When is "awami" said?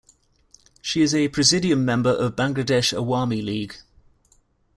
2.91-3.45